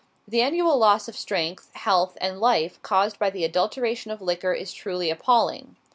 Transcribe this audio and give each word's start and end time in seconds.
The 0.27 0.41
annual 0.41 0.79
loss 0.79 1.07
of 1.07 1.15
strength, 1.15 1.69
health, 1.75 2.17
and 2.19 2.39
life 2.39 2.81
caused 2.81 3.19
by 3.19 3.29
the 3.29 3.43
adulteration 3.45 4.09
of 4.09 4.19
liquor 4.19 4.51
is 4.53 4.73
truly 4.73 5.11
appalling. 5.11 5.75